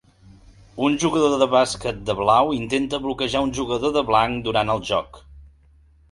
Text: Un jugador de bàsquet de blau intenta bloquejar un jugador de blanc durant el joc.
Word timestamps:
Un 0.85 0.93
jugador 1.01 1.33
de 1.41 1.47
bàsquet 1.55 1.99
de 2.07 2.15
blau 2.21 2.49
intenta 2.59 2.99
bloquejar 3.03 3.43
un 3.49 3.53
jugador 3.59 3.93
de 3.99 4.03
blanc 4.09 4.41
durant 4.49 4.73
el 4.77 4.83
joc. 4.91 5.21